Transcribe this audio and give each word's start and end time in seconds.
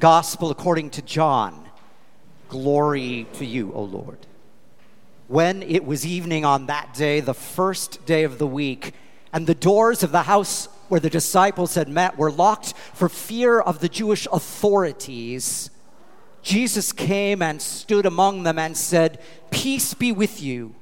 Gospel 0.00 0.50
according 0.50 0.90
to 0.90 1.02
John. 1.02 1.68
Glory 2.48 3.26
to 3.34 3.44
you, 3.44 3.72
O 3.74 3.82
Lord. 3.82 4.18
When 5.26 5.62
it 5.62 5.84
was 5.84 6.06
evening 6.06 6.44
on 6.44 6.66
that 6.66 6.94
day, 6.94 7.20
the 7.20 7.34
first 7.34 8.06
day 8.06 8.24
of 8.24 8.38
the 8.38 8.46
week, 8.46 8.94
and 9.32 9.46
the 9.46 9.54
doors 9.54 10.02
of 10.02 10.12
the 10.12 10.22
house 10.22 10.66
where 10.88 11.00
the 11.00 11.10
disciples 11.10 11.74
had 11.74 11.88
met 11.88 12.16
were 12.16 12.30
locked 12.30 12.72
for 12.94 13.08
fear 13.08 13.60
of 13.60 13.80
the 13.80 13.88
Jewish 13.88 14.26
authorities, 14.32 15.70
Jesus 16.42 16.92
came 16.92 17.42
and 17.42 17.60
stood 17.60 18.06
among 18.06 18.44
them 18.44 18.58
and 18.58 18.76
said, 18.76 19.20
Peace 19.50 19.92
be 19.94 20.12
with 20.12 20.40
you. 20.40 20.74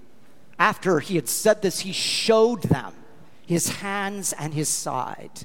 After 0.58 1.00
he 1.00 1.16
had 1.16 1.28
said 1.28 1.62
this, 1.62 1.80
he 1.80 1.92
showed 1.92 2.62
them 2.62 2.92
his 3.46 3.68
hands 3.68 4.32
and 4.34 4.54
his 4.54 4.68
side. 4.68 5.44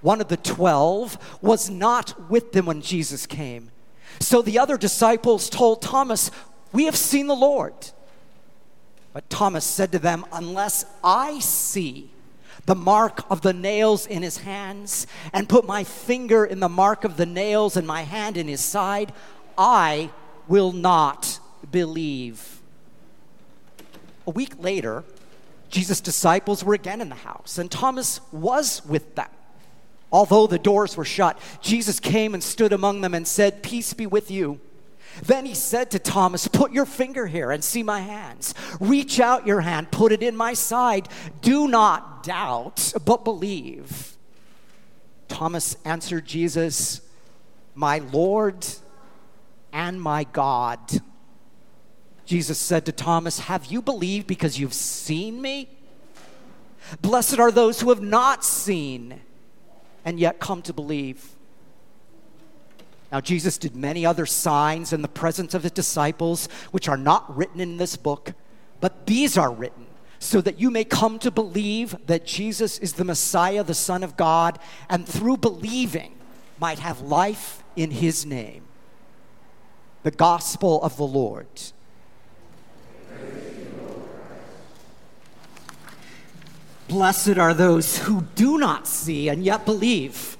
one 0.00 0.20
of 0.20 0.28
the 0.28 0.36
twelve, 0.36 1.18
was 1.42 1.68
not 1.68 2.30
with 2.30 2.52
them 2.52 2.66
when 2.66 2.82
Jesus 2.82 3.26
came. 3.26 3.70
So 4.20 4.42
the 4.42 4.58
other 4.58 4.76
disciples 4.76 5.48
told 5.48 5.82
Thomas, 5.82 6.30
We 6.72 6.84
have 6.84 6.96
seen 6.96 7.26
the 7.26 7.34
Lord. 7.34 7.74
But 9.12 9.30
Thomas 9.30 9.64
said 9.64 9.92
to 9.92 9.98
them, 9.98 10.24
Unless 10.32 10.84
I 11.02 11.38
see 11.40 12.10
the 12.66 12.74
mark 12.74 13.24
of 13.30 13.40
the 13.40 13.52
nails 13.52 14.06
in 14.06 14.22
his 14.22 14.38
hands 14.38 15.06
and 15.32 15.48
put 15.48 15.66
my 15.66 15.84
finger 15.84 16.44
in 16.44 16.60
the 16.60 16.68
mark 16.68 17.04
of 17.04 17.16
the 17.16 17.26
nails 17.26 17.76
and 17.76 17.86
my 17.86 18.02
hand 18.02 18.36
in 18.36 18.46
his 18.46 18.60
side, 18.60 19.12
I 19.56 20.10
will 20.46 20.72
not 20.72 21.40
believe. 21.70 22.60
A 24.26 24.30
week 24.30 24.52
later, 24.58 25.04
Jesus' 25.70 26.00
disciples 26.00 26.62
were 26.62 26.74
again 26.74 27.00
in 27.00 27.08
the 27.08 27.14
house, 27.14 27.58
and 27.58 27.70
Thomas 27.70 28.20
was 28.30 28.84
with 28.84 29.14
them. 29.14 29.30
Although 30.10 30.46
the 30.46 30.58
doors 30.58 30.96
were 30.96 31.04
shut, 31.04 31.38
Jesus 31.60 32.00
came 32.00 32.34
and 32.34 32.42
stood 32.42 32.72
among 32.72 33.02
them 33.02 33.14
and 33.14 33.26
said, 33.26 33.62
Peace 33.62 33.92
be 33.92 34.06
with 34.06 34.30
you. 34.30 34.60
Then 35.22 35.46
he 35.46 35.54
said 35.54 35.90
to 35.90 35.98
Thomas, 35.98 36.48
Put 36.48 36.72
your 36.72 36.86
finger 36.86 37.26
here 37.26 37.50
and 37.50 37.62
see 37.62 37.82
my 37.82 38.00
hands. 38.00 38.54
Reach 38.80 39.20
out 39.20 39.46
your 39.46 39.60
hand, 39.60 39.90
put 39.90 40.12
it 40.12 40.22
in 40.22 40.36
my 40.36 40.54
side. 40.54 41.08
Do 41.42 41.68
not 41.68 42.22
doubt, 42.22 42.94
but 43.04 43.24
believe. 43.24 44.16
Thomas 45.28 45.76
answered 45.84 46.24
Jesus, 46.24 47.02
My 47.74 47.98
Lord 47.98 48.66
and 49.72 50.00
my 50.00 50.24
God. 50.24 50.80
Jesus 52.24 52.58
said 52.58 52.86
to 52.86 52.92
Thomas, 52.92 53.40
Have 53.40 53.66
you 53.66 53.82
believed 53.82 54.26
because 54.26 54.58
you've 54.58 54.74
seen 54.74 55.40
me? 55.42 55.68
Blessed 57.02 57.38
are 57.38 57.50
those 57.50 57.80
who 57.80 57.90
have 57.90 58.00
not 58.00 58.44
seen 58.44 59.20
and 60.08 60.18
yet 60.18 60.40
come 60.40 60.62
to 60.62 60.72
believe. 60.72 61.36
Now, 63.12 63.20
Jesus 63.20 63.58
did 63.58 63.76
many 63.76 64.06
other 64.06 64.24
signs 64.24 64.94
in 64.94 65.02
the 65.02 65.08
presence 65.08 65.52
of 65.52 65.64
his 65.64 65.72
disciples, 65.72 66.48
which 66.70 66.88
are 66.88 66.96
not 66.96 67.36
written 67.36 67.60
in 67.60 67.76
this 67.76 67.94
book, 67.94 68.32
but 68.80 69.04
these 69.06 69.36
are 69.36 69.52
written 69.52 69.84
so 70.18 70.40
that 70.40 70.58
you 70.58 70.70
may 70.70 70.82
come 70.82 71.18
to 71.18 71.30
believe 71.30 71.94
that 72.06 72.24
Jesus 72.24 72.78
is 72.78 72.94
the 72.94 73.04
Messiah, 73.04 73.62
the 73.62 73.74
Son 73.74 74.02
of 74.02 74.16
God, 74.16 74.58
and 74.88 75.06
through 75.06 75.36
believing 75.36 76.14
might 76.58 76.78
have 76.78 77.02
life 77.02 77.62
in 77.76 77.90
his 77.90 78.24
name. 78.24 78.62
The 80.04 80.10
gospel 80.10 80.82
of 80.82 80.96
the 80.96 81.06
Lord. 81.06 81.48
Blessed 86.88 87.36
are 87.36 87.52
those 87.52 87.98
who 87.98 88.22
do 88.34 88.56
not 88.56 88.86
see 88.86 89.28
and 89.28 89.44
yet 89.44 89.66
believe. 89.66 90.38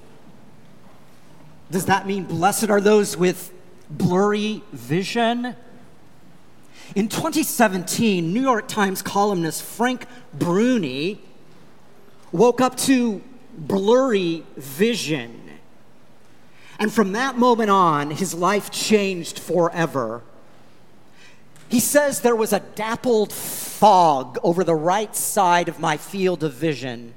Does 1.70 1.84
that 1.86 2.06
mean 2.06 2.24
blessed 2.24 2.70
are 2.70 2.80
those 2.80 3.16
with 3.16 3.52
blurry 3.90 4.62
vision? 4.72 5.54
In 6.94 7.08
2017, 7.08 8.32
New 8.32 8.40
York 8.40 8.66
Times 8.66 9.02
columnist 9.02 9.62
Frank 9.62 10.06
Bruni 10.32 11.20
woke 12.32 12.62
up 12.62 12.76
to 12.78 13.22
blurry 13.54 14.44
vision. 14.56 15.50
And 16.78 16.90
from 16.90 17.12
that 17.12 17.36
moment 17.36 17.70
on, 17.70 18.10
his 18.10 18.32
life 18.32 18.70
changed 18.70 19.38
forever. 19.38 20.22
He 21.68 21.80
says 21.80 22.20
there 22.20 22.36
was 22.36 22.52
a 22.52 22.60
dappled 22.60 23.32
fog 23.32 24.38
over 24.42 24.64
the 24.64 24.74
right 24.74 25.14
side 25.14 25.68
of 25.68 25.78
my 25.78 25.96
field 25.96 26.42
of 26.42 26.54
vision. 26.54 27.14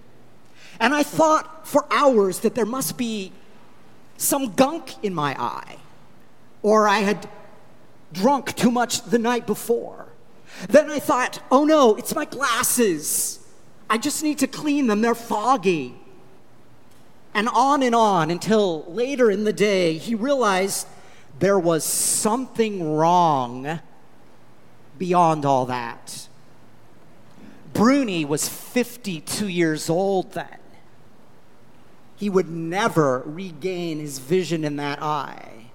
And 0.80 0.94
I 0.94 1.04
thought 1.04 1.68
for 1.68 1.86
hours 1.92 2.40
that 2.40 2.56
there 2.56 2.66
must 2.66 2.98
be 2.98 3.32
some 4.18 4.54
gunk 4.54 5.04
in 5.04 5.14
my 5.14 5.36
eye, 5.40 5.78
or 6.62 6.88
I 6.88 7.00
had 7.00 7.30
drunk 8.12 8.56
too 8.56 8.72
much 8.72 9.04
the 9.04 9.20
night 9.20 9.48
before. 9.48 10.08
Then 10.68 10.92
I 10.92 11.00
thought, 11.00 11.42
oh 11.50 11.64
no, 11.64 11.96
it's 11.96 12.14
my 12.14 12.26
glasses. 12.26 13.40
I 13.90 13.98
just 13.98 14.22
need 14.24 14.40
to 14.40 14.48
clean 14.48 14.88
them, 14.88 15.02
they're 15.02 15.16
foggy. 15.16 15.96
And 17.34 17.48
on 17.50 17.82
and 17.82 17.96
on 17.96 18.30
until 18.30 18.84
later 18.92 19.32
in 19.32 19.46
the 19.46 19.54
day, 19.54 19.98
he 19.98 20.16
realized 20.16 20.88
there 21.40 21.58
was 21.58 21.84
something 21.84 22.96
wrong 22.96 23.80
beyond 25.02 25.46
all 25.46 25.66
that. 25.66 26.28
Bruni 27.74 28.24
was 28.24 28.48
52 28.48 29.48
years 29.48 29.90
old 29.90 30.34
then. 30.34 30.60
He 32.18 32.30
would 32.30 32.52
never 32.52 33.24
regain 33.26 34.00
his 34.00 34.20
vision 34.20 34.64
in 34.64 34.76
that 34.76 35.02
eye. 35.02 35.72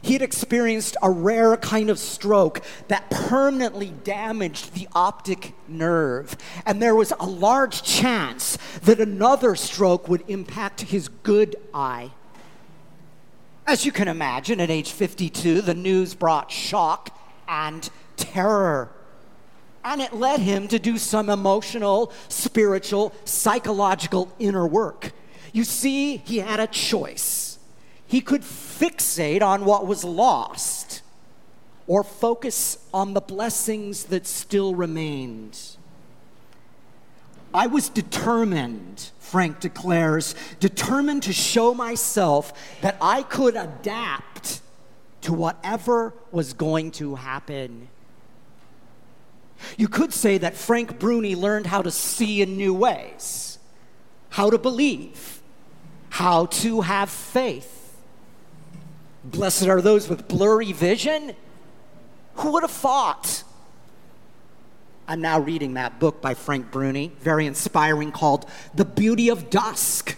He 0.00 0.12
had 0.12 0.22
experienced 0.22 0.96
a 1.02 1.10
rare 1.10 1.56
kind 1.56 1.90
of 1.90 1.98
stroke 1.98 2.60
that 2.86 3.10
permanently 3.10 3.92
damaged 4.04 4.74
the 4.74 4.86
optic 4.92 5.54
nerve, 5.66 6.36
and 6.64 6.80
there 6.80 6.94
was 6.94 7.12
a 7.18 7.26
large 7.26 7.82
chance 7.82 8.58
that 8.84 9.00
another 9.00 9.56
stroke 9.56 10.08
would 10.08 10.22
impact 10.28 10.82
his 10.82 11.08
good 11.08 11.56
eye. 11.74 12.12
As 13.66 13.84
you 13.84 13.90
can 13.90 14.06
imagine, 14.06 14.60
at 14.60 14.70
age 14.70 14.92
52, 14.92 15.62
the 15.62 15.74
news 15.74 16.14
brought 16.14 16.52
shock 16.52 17.12
and 17.48 17.90
terror. 18.18 18.90
And 19.84 20.02
it 20.02 20.12
led 20.12 20.40
him 20.40 20.68
to 20.68 20.78
do 20.78 20.98
some 20.98 21.30
emotional, 21.30 22.12
spiritual, 22.28 23.14
psychological 23.24 24.30
inner 24.38 24.66
work. 24.66 25.12
You 25.52 25.64
see, 25.64 26.18
he 26.18 26.38
had 26.38 26.60
a 26.60 26.66
choice. 26.66 27.58
He 28.06 28.20
could 28.20 28.42
fixate 28.42 29.42
on 29.42 29.64
what 29.64 29.86
was 29.86 30.04
lost 30.04 31.02
or 31.86 32.04
focus 32.04 32.86
on 32.92 33.14
the 33.14 33.20
blessings 33.20 34.04
that 34.04 34.26
still 34.26 34.74
remained. 34.74 35.58
I 37.54 37.66
was 37.66 37.88
determined, 37.88 39.10
Frank 39.20 39.60
declares, 39.60 40.34
determined 40.60 41.22
to 41.22 41.32
show 41.32 41.72
myself 41.72 42.52
that 42.82 42.96
I 43.00 43.22
could 43.22 43.56
adapt 43.56 44.60
to 45.22 45.32
whatever 45.32 46.12
was 46.30 46.52
going 46.52 46.90
to 46.92 47.14
happen. 47.14 47.88
You 49.76 49.88
could 49.88 50.12
say 50.12 50.38
that 50.38 50.56
Frank 50.56 50.98
Bruni 50.98 51.34
learned 51.34 51.66
how 51.66 51.82
to 51.82 51.90
see 51.90 52.42
in 52.42 52.56
new 52.56 52.74
ways, 52.74 53.58
how 54.30 54.50
to 54.50 54.58
believe, 54.58 55.40
how 56.10 56.46
to 56.46 56.82
have 56.82 57.10
faith. 57.10 57.96
Blessed 59.24 59.66
are 59.66 59.80
those 59.80 60.08
with 60.08 60.28
blurry 60.28 60.72
vision. 60.72 61.34
Who 62.34 62.52
would 62.52 62.62
have 62.62 62.70
thought? 62.70 63.44
I'm 65.06 65.20
now 65.20 65.40
reading 65.40 65.74
that 65.74 65.98
book 65.98 66.20
by 66.20 66.34
Frank 66.34 66.70
Bruni, 66.70 67.12
very 67.20 67.46
inspiring, 67.46 68.12
called 68.12 68.48
The 68.74 68.84
Beauty 68.84 69.28
of 69.30 69.50
Dusk 69.50 70.16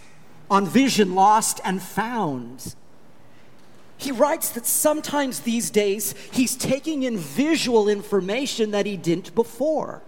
on 0.49 0.65
Vision 0.65 1.15
Lost 1.15 1.61
and 1.63 1.81
Found. 1.81 2.75
He 4.01 4.11
writes 4.11 4.49
that 4.53 4.65
sometimes 4.65 5.41
these 5.41 5.69
days 5.69 6.15
he's 6.31 6.55
taking 6.55 7.03
in 7.03 7.19
visual 7.19 7.87
information 7.87 8.71
that 8.71 8.87
he 8.87 8.97
didn't 8.97 9.35
before. 9.35 10.01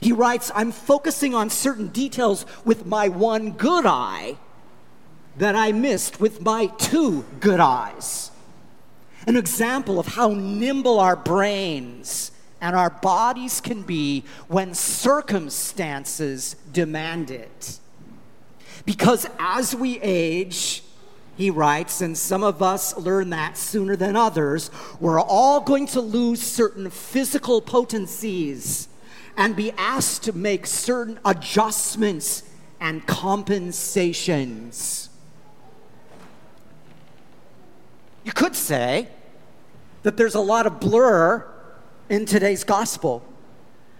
He 0.00 0.10
writes, 0.10 0.50
I'm 0.56 0.72
focusing 0.72 1.32
on 1.32 1.48
certain 1.48 1.86
details 1.86 2.44
with 2.64 2.84
my 2.84 3.06
one 3.06 3.52
good 3.52 3.86
eye, 3.86 4.38
that 5.36 5.54
I 5.54 5.70
missed 5.70 6.18
with 6.18 6.40
my 6.40 6.66
two 6.66 7.24
good 7.38 7.60
eyes. 7.60 8.32
An 9.28 9.36
example 9.36 10.00
of 10.00 10.08
how 10.08 10.30
nimble 10.30 10.98
our 10.98 11.14
brains 11.14 12.32
and 12.60 12.74
our 12.74 12.90
bodies 12.90 13.60
can 13.60 13.82
be 13.82 14.24
when 14.48 14.74
circumstances 14.74 16.56
demand 16.72 17.30
it. 17.30 17.78
Because 18.84 19.28
as 19.38 19.76
we 19.76 20.00
age, 20.00 20.82
he 21.36 21.50
writes, 21.50 22.00
and 22.00 22.16
some 22.16 22.42
of 22.42 22.62
us 22.62 22.96
learn 22.96 23.30
that 23.30 23.56
sooner 23.56 23.94
than 23.94 24.16
others, 24.16 24.70
we're 25.00 25.20
all 25.20 25.60
going 25.60 25.86
to 25.88 26.00
lose 26.00 26.40
certain 26.40 26.90
physical 26.90 27.60
potencies 27.60 28.88
and 29.36 29.54
be 29.54 29.70
asked 29.72 30.24
to 30.24 30.32
make 30.32 30.66
certain 30.66 31.20
adjustments 31.24 32.42
and 32.80 33.06
compensations. 33.06 35.10
You 38.24 38.32
could 38.32 38.56
say 38.56 39.08
that 40.02 40.16
there's 40.16 40.34
a 40.34 40.40
lot 40.40 40.66
of 40.66 40.80
blur 40.80 41.46
in 42.08 42.26
today's 42.26 42.64
gospel. 42.64 43.22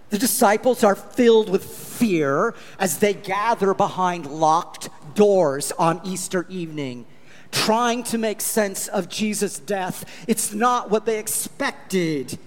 The 0.09 0.17
disciples 0.17 0.83
are 0.83 0.95
filled 0.95 1.49
with 1.49 1.63
fear 1.63 2.55
as 2.79 2.99
they 2.99 3.13
gather 3.13 3.73
behind 3.73 4.25
locked 4.25 4.89
doors 5.15 5.71
on 5.73 6.01
Easter 6.03 6.45
evening, 6.49 7.05
trying 7.51 8.03
to 8.03 8.17
make 8.17 8.41
sense 8.41 8.87
of 8.87 9.09
Jesus' 9.09 9.59
death. 9.59 10.05
It's 10.27 10.53
not 10.53 10.89
what 10.89 11.05
they 11.05 11.19
expected, 11.19 12.37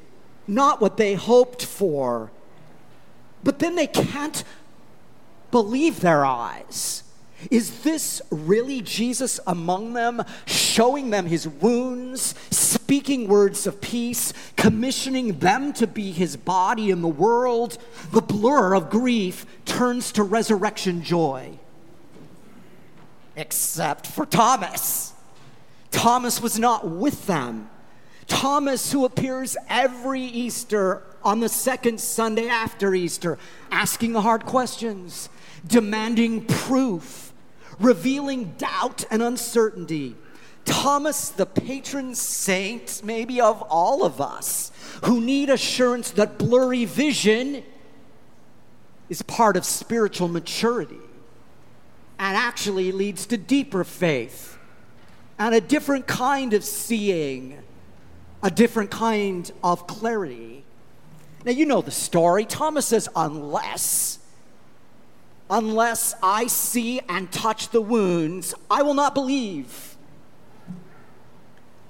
not 0.47 0.81
what 0.81 0.97
they 0.97 1.15
hoped 1.15 1.65
for. 1.65 2.31
But 3.43 3.59
then 3.59 3.75
they 3.75 3.87
can't 3.87 4.45
believe 5.51 6.01
their 6.01 6.25
eyes. 6.25 7.05
Is 7.51 7.83
this 7.83 8.21
really 8.31 8.83
Jesus 8.83 9.41
among 9.47 9.95
them, 9.95 10.23
showing 10.45 11.09
them 11.09 11.25
his 11.27 11.49
wounds, 11.49 12.35
speaking 12.51 13.29
words 13.29 13.67
of 13.67 13.81
peace, 13.81 14.35
commissioning 14.57 15.39
them 15.39 15.73
to 15.75 15.87
be 15.87 16.13
his 16.13 16.37
body 16.37 16.91
in 16.91 17.01
the 17.01 17.09
world? 17.09 17.79
The 18.13 18.21
blur 18.21 18.75
of 18.75 18.91
grief 18.91 19.47
turns 19.65 20.13
to 20.13 20.23
resurrection 20.23 21.03
joy. 21.03 21.60
Except 23.37 24.07
for 24.07 24.27
Thomas. 24.27 25.13
Thomas 25.91 26.41
was 26.41 26.59
not 26.59 26.89
with 26.89 27.27
them. 27.27 27.69
Thomas, 28.27 28.93
who 28.93 29.05
appears 29.05 29.57
every 29.69 30.23
Easter 30.23 31.03
on 31.23 31.41
the 31.41 31.49
second 31.49 32.01
Sunday 32.01 32.49
after 32.49 32.95
Easter, 32.95 33.39
asking 33.71 34.13
the 34.13 34.23
hard 34.23 34.47
questions, 34.47 35.29
demanding 35.67 36.45
proof, 36.47 37.33
revealing 37.79 38.55
doubt 38.57 39.05
and 39.11 39.23
uncertainty. 39.23 40.17
Thomas, 40.65 41.31
the 41.31 41.47
patron 41.47 42.15
saint, 42.15 43.03
maybe 43.05 43.41
of 43.41 43.63
all 43.63 44.05
of 44.05 44.21
us, 44.21 44.71
who 45.05 45.21
need 45.21 45.51
assurance 45.51 46.13
that 46.13 46.39
blurry 46.39 46.85
vision 46.85 47.65
is 49.09 49.23
part 49.23 49.57
of 49.57 49.65
spiritual 49.65 50.29
maturity 50.29 51.01
and 52.21 52.37
actually 52.37 52.93
leads 52.93 53.25
to 53.25 53.39
deeper 53.39 53.83
faith 53.83 54.59
and 55.39 55.55
a 55.55 55.61
different 55.61 56.07
kind 56.07 56.53
of 56.53 56.63
seeing, 56.63 57.59
a 58.43 58.51
different 58.51 58.91
kind 58.91 59.51
of 59.65 59.87
clarity. 59.87 60.63
Now, 61.47 61.53
you 61.53 61.65
know 61.65 61.81
the 61.81 61.91
story. 61.91 62.45
Thomas 62.45 62.85
says, 62.85 63.09
unless, 63.17 64.19
unless 65.49 66.15
I 66.23 66.47
see 66.47 67.01
and 67.09 67.33
touch 67.33 67.71
the 67.71 67.81
wounds, 67.81 68.55
I 68.71 68.83
will 68.83 68.93
not 68.93 69.15
believe. 69.15 69.97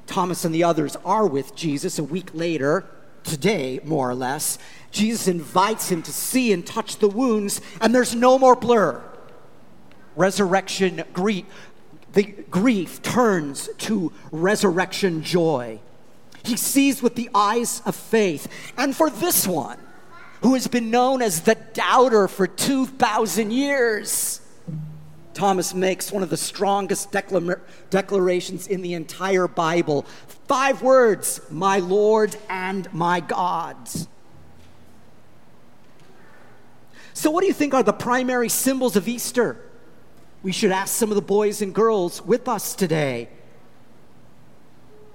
Thomas 0.06 0.44
and 0.44 0.54
the 0.54 0.62
others 0.62 0.94
are 1.04 1.26
with 1.26 1.56
Jesus 1.56 1.98
a 1.98 2.04
week 2.04 2.30
later, 2.32 2.84
today, 3.24 3.80
more 3.84 4.08
or 4.08 4.14
less. 4.14 4.58
Jesus 4.92 5.26
invites 5.26 5.90
him 5.90 6.02
to 6.02 6.12
see 6.12 6.52
and 6.52 6.64
touch 6.64 6.98
the 6.98 7.08
wounds, 7.08 7.60
and 7.80 7.92
there's 7.92 8.14
no 8.14 8.38
more 8.38 8.54
blur. 8.54 9.02
Resurrection 10.20 11.02
grief, 11.14 11.46
the 12.12 12.24
grief 12.24 13.00
turns 13.00 13.70
to 13.78 14.12
resurrection 14.30 15.22
joy. 15.22 15.80
He 16.44 16.58
sees 16.58 17.02
with 17.02 17.14
the 17.14 17.30
eyes 17.34 17.80
of 17.86 17.96
faith. 17.96 18.46
And 18.76 18.94
for 18.94 19.08
this 19.08 19.46
one, 19.46 19.78
who 20.42 20.52
has 20.52 20.66
been 20.66 20.90
known 20.90 21.22
as 21.22 21.40
the 21.40 21.54
doubter 21.72 22.28
for 22.28 22.46
2,000 22.46 23.50
years, 23.50 24.42
Thomas 25.32 25.72
makes 25.72 26.12
one 26.12 26.22
of 26.22 26.28
the 26.28 26.36
strongest 26.36 27.10
declar- 27.12 27.62
declarations 27.88 28.66
in 28.66 28.82
the 28.82 28.92
entire 28.92 29.48
Bible. 29.48 30.04
Five 30.46 30.82
words 30.82 31.40
My 31.48 31.78
Lord 31.78 32.36
and 32.50 32.92
my 32.92 33.20
God. 33.20 33.88
So, 37.14 37.30
what 37.30 37.40
do 37.40 37.46
you 37.46 37.54
think 37.54 37.72
are 37.72 37.82
the 37.82 37.94
primary 37.94 38.50
symbols 38.50 38.96
of 38.96 39.08
Easter? 39.08 39.64
We 40.42 40.52
should 40.52 40.72
ask 40.72 40.94
some 40.94 41.10
of 41.10 41.16
the 41.16 41.22
boys 41.22 41.60
and 41.60 41.74
girls 41.74 42.22
with 42.22 42.48
us 42.48 42.74
today. 42.74 43.28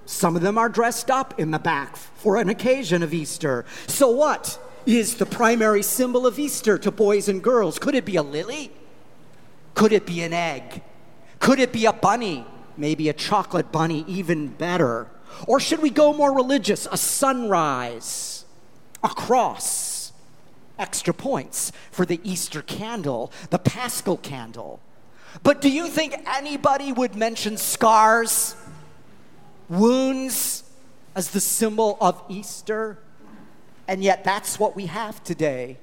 Some 0.04 0.36
of 0.36 0.42
them 0.42 0.56
are 0.56 0.68
dressed 0.68 1.10
up 1.10 1.38
in 1.38 1.50
the 1.50 1.58
back 1.58 1.96
for 1.96 2.36
an 2.36 2.48
occasion 2.48 3.02
of 3.02 3.12
Easter. 3.12 3.64
So, 3.88 4.08
what 4.08 4.58
is 4.86 5.16
the 5.16 5.26
primary 5.26 5.82
symbol 5.82 6.28
of 6.28 6.38
Easter 6.38 6.78
to 6.78 6.92
boys 6.92 7.28
and 7.28 7.42
girls? 7.42 7.80
Could 7.80 7.96
it 7.96 8.04
be 8.04 8.14
a 8.14 8.22
lily? 8.22 8.70
Could 9.74 9.92
it 9.92 10.06
be 10.06 10.22
an 10.22 10.32
egg? 10.32 10.82
Could 11.40 11.58
it 11.58 11.72
be 11.72 11.86
a 11.86 11.92
bunny? 11.92 12.46
Maybe 12.76 13.08
a 13.08 13.12
chocolate 13.12 13.72
bunny, 13.72 14.04
even 14.06 14.48
better. 14.48 15.08
Or 15.48 15.58
should 15.58 15.82
we 15.82 15.90
go 15.90 16.12
more 16.12 16.32
religious? 16.32 16.86
A 16.92 16.96
sunrise, 16.96 18.44
a 19.02 19.08
cross, 19.08 20.12
extra 20.78 21.12
points 21.12 21.72
for 21.90 22.06
the 22.06 22.20
Easter 22.22 22.62
candle, 22.62 23.32
the 23.50 23.58
paschal 23.58 24.18
candle. 24.18 24.80
But 25.42 25.60
do 25.60 25.70
you 25.70 25.88
think 25.88 26.14
anybody 26.26 26.92
would 26.92 27.14
mention 27.14 27.56
scars? 27.56 28.56
wounds 29.68 30.64
as 31.14 31.30
the 31.30 31.40
symbol 31.40 31.96
of 32.00 32.22
Easter, 32.28 32.98
and 33.88 34.02
yet 34.02 34.24
that's 34.24 34.58
what 34.58 34.76
we 34.76 34.86
have 34.86 35.22
today. 35.24 35.78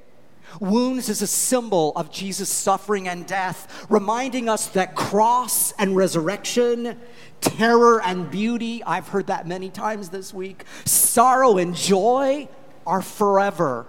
Wounds 0.60 1.10
is 1.10 1.22
a 1.22 1.28
symbol 1.28 1.94
of 1.96 2.12
Jesus' 2.12 2.50
suffering 2.50 3.08
and 3.08 3.26
death, 3.26 3.88
reminding 3.90 4.48
us 4.48 4.68
that 4.68 4.94
cross 4.94 5.72
and 5.74 5.96
resurrection, 5.96 7.00
terror 7.42 8.02
and 8.02 8.30
beauty, 8.30 8.84
I've 8.84 9.08
heard 9.08 9.28
that 9.28 9.48
many 9.48 9.70
times 9.70 10.10
this 10.10 10.34
week, 10.34 10.66
sorrow 10.86 11.58
and 11.58 11.76
joy 11.76 12.48
are 12.86 13.02
forever 13.02 13.88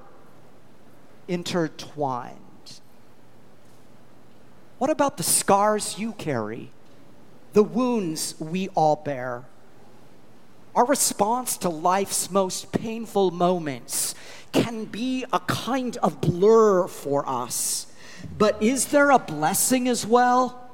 intertwined. 1.29 2.39
What 4.85 4.91
about 4.91 5.17
the 5.17 5.23
scars 5.23 5.99
you 5.99 6.13
carry, 6.13 6.69
the 7.55 7.63
wounds 7.63 8.35
we 8.39 8.69
all 8.75 8.97
bear? 8.97 9.45
Our 10.75 10.85
response 10.85 11.57
to 11.57 11.71
life's 11.71 12.31
most 12.31 12.71
painful 12.71 13.31
moments 13.31 14.15
can 14.53 14.85
be 14.85 15.25
a 15.33 15.41
kind 15.41 15.97
of 16.03 16.21
blur 16.21 16.87
for 16.87 17.27
us. 17.27 17.87
But 18.37 18.63
is 18.63 18.89
there 18.89 19.11
a 19.11 19.19
blessing 19.19 19.89
as 19.89 20.07
well? 20.07 20.69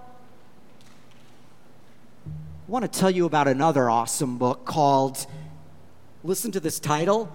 I 2.26 2.32
want 2.66 2.92
to 2.92 2.98
tell 2.98 3.12
you 3.12 3.26
about 3.26 3.46
another 3.46 3.88
awesome 3.88 4.38
book 4.38 4.64
called, 4.64 5.24
listen 6.24 6.50
to 6.50 6.58
this 6.58 6.80
title 6.80 7.30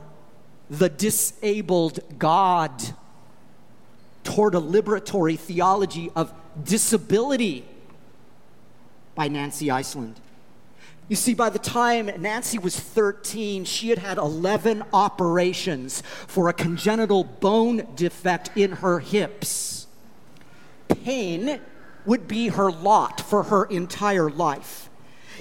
The 0.70 0.90
Disabled 0.90 2.20
God 2.20 2.84
Toward 4.26 4.56
a 4.56 4.60
Liberatory 4.60 5.40
Theology 5.40 6.12
of 6.18 6.34
Disability 6.64 7.66
by 9.14 9.28
Nancy 9.28 9.68
Eiesland. 9.68 10.16
You 11.08 11.16
see, 11.16 11.36
by 11.36 11.50
the 11.50 11.60
time 11.60 12.10
Nancy 12.20 12.58
was 12.58 12.80
13, 12.80 13.64
she 13.66 13.90
had 13.90 14.00
had 14.00 14.18
11 14.18 14.84
operations 14.92 16.02
for 16.26 16.50
a 16.50 16.54
congenital 16.54 17.24
bone 17.24 17.88
defect 17.96 18.50
in 18.56 18.72
her 18.72 19.00
hips. 19.00 19.86
Pain 20.88 21.62
would 22.06 22.28
be 22.28 22.48
her 22.48 22.72
lot 22.72 23.22
for 23.22 23.44
her 23.44 23.66
entire 23.66 24.30
life. 24.30 24.90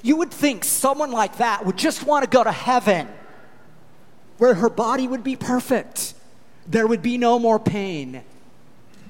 You 0.03 0.17
would 0.17 0.31
think 0.31 0.65
someone 0.65 1.11
like 1.11 1.39
that 1.39 1.65
would 1.65 1.79
just 1.79 2.05
want 2.05 2.25
to 2.25 2.31
go 2.31 2.45
to 2.45 2.53
heaven, 2.53 3.09
where 4.37 4.55
her 4.55 4.69
body 4.69 5.09
would 5.09 5.25
be 5.25 5.37
perfect, 5.37 6.13
there 6.67 6.87
would 6.87 7.03
be 7.03 7.17
no 7.17 7.39
more 7.39 7.59
pain. 7.59 8.23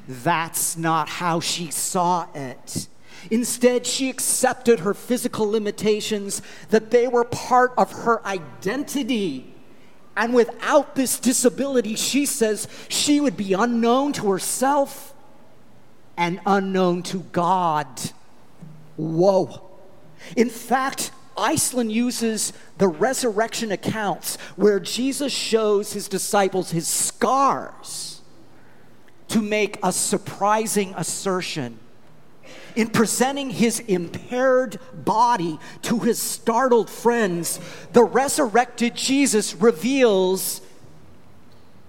That's 0.08 0.76
not 0.76 1.08
how 1.08 1.40
she 1.40 1.70
saw 1.70 2.26
it. 2.34 2.88
Instead, 3.30 3.86
she 3.86 4.10
accepted 4.10 4.80
her 4.80 4.92
physical 4.92 5.48
limitations, 5.48 6.42
that 6.68 6.90
they 6.90 7.08
were 7.08 7.24
part 7.24 7.72
of 7.78 7.90
her 7.92 8.24
identity. 8.26 9.54
And 10.16 10.34
without 10.34 10.94
this 10.94 11.18
disability, 11.18 11.96
she 11.96 12.26
says 12.26 12.68
she 12.88 13.20
would 13.20 13.36
be 13.36 13.54
unknown 13.54 14.12
to 14.14 14.30
herself 14.30 15.14
and 16.16 16.40
unknown 16.44 17.02
to 17.04 17.20
God. 17.32 17.86
Whoa. 18.96 19.62
In 20.36 20.50
fact, 20.50 21.10
Eiesland 21.36 21.90
uses 21.90 22.52
the 22.78 22.86
resurrection 22.88 23.72
accounts 23.72 24.36
where 24.56 24.78
Jesus 24.78 25.32
shows 25.32 25.92
his 25.92 26.06
disciples 26.08 26.70
his 26.70 26.86
scars 26.86 28.13
to 29.34 29.42
make 29.42 29.78
a 29.82 29.90
surprising 29.90 30.94
assertion. 30.96 31.76
In 32.76 32.86
presenting 32.86 33.50
his 33.50 33.80
impaired 33.80 34.78
body 34.94 35.58
to 35.82 35.98
his 35.98 36.22
startled 36.22 36.88
friends, 36.88 37.58
the 37.92 38.04
resurrected 38.04 38.94
Jesus 38.94 39.56
reveals 39.56 40.60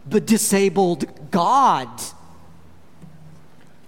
the 0.07 0.19
disabled 0.19 1.29
God. 1.29 1.87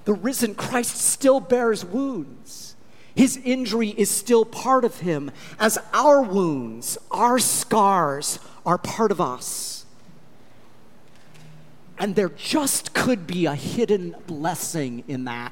The 0.05 0.13
risen 0.13 0.53
Christ 0.53 0.95
still 0.95 1.39
bears 1.39 1.83
wounds. 1.83 2.75
His 3.15 3.37
injury 3.37 3.89
is 3.89 4.11
still 4.11 4.45
part 4.45 4.85
of 4.85 4.99
him, 4.99 5.31
as 5.59 5.79
our 5.95 6.21
wounds, 6.21 6.95
our 7.09 7.39
scars 7.39 8.37
are 8.67 8.77
part 8.77 9.11
of 9.11 9.19
us. 9.19 9.76
And 11.99 12.15
there 12.15 12.29
just 12.29 12.93
could 12.93 13.25
be 13.25 13.45
a 13.45 13.55
hidden 13.55 14.15
blessing 14.27 15.03
in 15.07 15.25
that. 15.25 15.51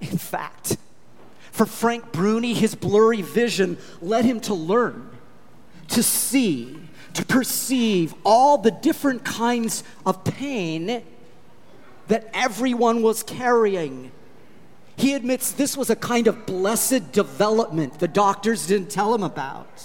In 0.00 0.18
fact, 0.18 0.76
for 1.50 1.66
Frank 1.66 2.12
Bruni, 2.12 2.54
his 2.54 2.74
blurry 2.74 3.22
vision 3.22 3.78
led 4.00 4.24
him 4.24 4.40
to 4.40 4.54
learn, 4.54 5.10
to 5.88 6.02
see, 6.02 6.78
to 7.14 7.24
perceive 7.24 8.14
all 8.24 8.58
the 8.58 8.70
different 8.70 9.24
kinds 9.24 9.84
of 10.06 10.22
pain 10.24 11.02
that 12.08 12.30
everyone 12.32 13.02
was 13.02 13.22
carrying. 13.22 14.10
He 14.96 15.14
admits 15.14 15.52
this 15.52 15.76
was 15.76 15.90
a 15.90 15.96
kind 15.96 16.26
of 16.26 16.46
blessed 16.46 17.12
development 17.12 17.98
the 17.98 18.08
doctors 18.08 18.66
didn't 18.66 18.90
tell 18.90 19.14
him 19.14 19.22
about. 19.22 19.82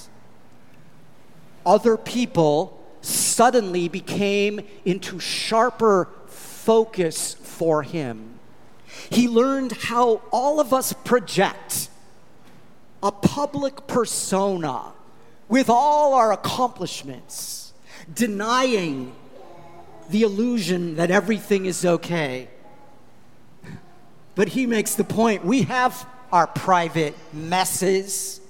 Other 1.65 1.97
people 1.97 2.84
suddenly 3.05 3.87
became 3.87 4.61
into 4.83 5.19
sharper 5.19 6.09
focus 6.27 7.35
for 7.35 7.83
him. 7.83 8.39
He 9.09 9.27
learned 9.27 9.71
how 9.73 10.21
all 10.31 10.59
of 10.59 10.73
us 10.73 10.93
project 10.93 11.89
a 13.03 13.11
public 13.11 13.85
persona 13.87 14.93
with 15.47 15.69
all 15.69 16.15
our 16.15 16.31
accomplishments, 16.31 17.73
denying 18.11 19.13
the 20.09 20.23
illusion 20.23 20.95
that 20.95 21.11
everything 21.11 21.65
is 21.65 21.85
okay. 21.85 22.47
But 24.33 24.49
he 24.49 24.65
makes 24.65 24.95
the 24.95 25.03
point 25.03 25.45
we 25.45 25.63
have 25.63 26.07
our 26.31 26.47
private 26.47 27.15
messes. 27.31 28.41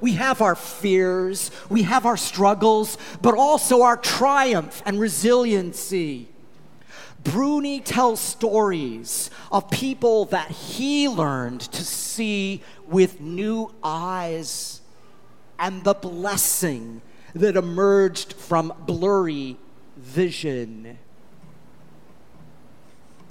We 0.00 0.12
have 0.12 0.42
our 0.42 0.54
fears, 0.54 1.50
we 1.70 1.82
have 1.82 2.06
our 2.06 2.16
struggles, 2.16 2.98
but 3.22 3.34
also 3.34 3.82
our 3.82 3.96
triumph 3.96 4.82
and 4.84 5.00
resiliency. 5.00 6.28
Bruni 7.24 7.80
tells 7.80 8.20
stories 8.20 9.30
of 9.50 9.68
people 9.70 10.26
that 10.26 10.50
he 10.50 11.08
learned 11.08 11.60
to 11.60 11.84
see 11.84 12.62
with 12.86 13.20
new 13.20 13.74
eyes 13.82 14.80
and 15.58 15.82
the 15.82 15.94
blessing 15.94 17.02
that 17.34 17.56
emerged 17.56 18.32
from 18.34 18.72
blurry 18.86 19.56
vision. 19.96 20.98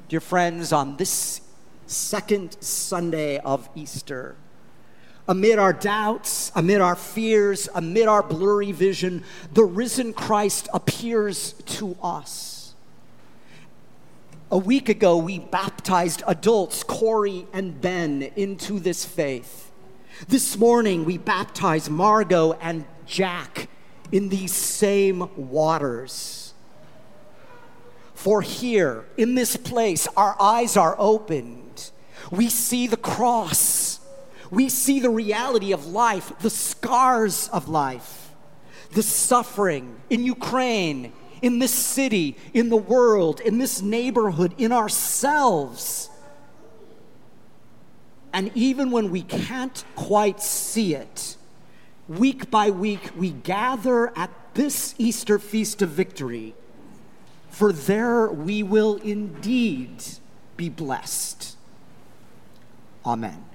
Dear 0.10 0.20
friends, 0.20 0.74
on 0.74 0.98
this 0.98 1.42
second 1.88 2.58
Sunday 2.62 3.38
of 3.40 3.70
Easter, 3.76 4.36
amid 5.28 5.60
our 5.60 5.74
doubts, 5.74 6.52
amid 6.56 6.82
our 6.82 6.96
fears, 6.96 7.68
amid 7.74 8.08
our 8.08 8.22
blurry 8.22 8.72
vision, 8.72 9.24
the 9.54 9.64
risen 9.64 10.14
Christ 10.14 10.68
appears 10.74 11.54
to 11.66 11.98
us. 12.02 12.74
A 14.52 14.58
week 14.58 14.90
ago, 14.90 15.18
we 15.18 15.40
baptized 15.40 16.22
adults, 16.28 16.84
Corey 16.84 17.48
and 17.52 17.82
Ben, 17.82 18.22
into 18.36 18.80
this 18.80 19.04
faith. 19.04 19.72
This 20.28 20.58
morning, 20.58 21.04
we 21.04 21.18
baptized 21.18 21.90
Margot 21.90 22.54
and 22.62 22.86
Jack 23.08 23.68
in 24.12 24.30
these 24.30 24.54
same 24.54 25.30
waters. 25.36 26.54
For 28.14 28.42
here, 28.42 29.06
in 29.18 29.36
this 29.36 29.58
place, 29.58 30.08
our 30.16 30.36
eyes 30.40 30.78
are 30.78 30.96
opened. 30.98 31.92
We 32.32 32.50
see 32.50 32.88
the 32.88 32.98
cross. 32.98 33.85
We 34.56 34.70
see 34.70 35.00
the 35.00 35.12
reality 35.12 35.72
of 35.72 35.86
life, 35.86 36.32
the 36.40 36.50
scars 36.50 37.48
of 37.50 37.68
life, 37.70 38.32
the 38.94 39.04
suffering 39.04 39.96
in 40.10 40.24
Ukraine, 40.24 41.14
in 41.44 41.60
this 41.60 41.74
city, 41.74 42.38
in 42.54 42.70
the 42.70 42.78
world, 42.78 43.40
in 43.42 43.60
this 43.60 43.84
neighborhood, 43.84 44.56
in 44.58 44.72
ourselves. 44.72 46.10
And 48.34 48.50
even 48.56 48.90
when 48.90 49.12
we 49.12 49.22
can't 49.22 49.84
quite 49.96 50.42
see 50.42 50.96
it, 50.96 51.38
week 52.08 52.50
by 52.50 52.72
week, 52.72 53.12
we 53.16 53.30
gather 53.30 54.18
at 54.18 54.32
this 54.56 54.96
Easter 54.98 55.38
feast 55.38 55.84
of 55.84 55.90
victory 55.90 56.56
for 57.56 57.72
there 57.72 58.28
we 58.28 58.64
will 58.64 58.98
indeed 58.98 60.04
be 60.58 60.68
blessed. 60.68 61.56
Amen. 63.06 63.46